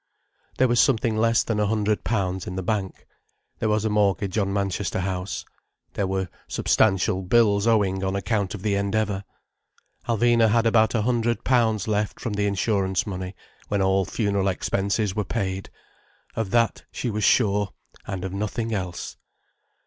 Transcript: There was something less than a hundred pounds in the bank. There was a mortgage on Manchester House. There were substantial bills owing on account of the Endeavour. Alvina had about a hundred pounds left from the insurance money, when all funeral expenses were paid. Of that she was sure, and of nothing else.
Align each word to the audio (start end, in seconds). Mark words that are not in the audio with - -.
There 0.57 0.67
was 0.67 0.79
something 0.79 1.15
less 1.15 1.43
than 1.43 1.59
a 1.59 1.67
hundred 1.67 2.03
pounds 2.03 2.47
in 2.47 2.55
the 2.55 2.63
bank. 2.63 3.05
There 3.59 3.69
was 3.69 3.85
a 3.85 3.89
mortgage 3.91 4.35
on 4.39 4.51
Manchester 4.51 5.01
House. 5.01 5.45
There 5.93 6.07
were 6.07 6.27
substantial 6.47 7.21
bills 7.21 7.67
owing 7.67 8.03
on 8.03 8.15
account 8.15 8.55
of 8.55 8.63
the 8.63 8.73
Endeavour. 8.73 9.25
Alvina 10.07 10.49
had 10.49 10.65
about 10.65 10.95
a 10.95 11.03
hundred 11.03 11.43
pounds 11.43 11.87
left 11.87 12.19
from 12.19 12.33
the 12.33 12.47
insurance 12.47 13.05
money, 13.05 13.35
when 13.67 13.83
all 13.83 14.03
funeral 14.03 14.47
expenses 14.47 15.15
were 15.15 15.23
paid. 15.23 15.69
Of 16.35 16.49
that 16.49 16.83
she 16.91 17.11
was 17.11 17.23
sure, 17.23 17.69
and 18.07 18.25
of 18.25 18.33
nothing 18.33 18.73
else. 18.73 19.17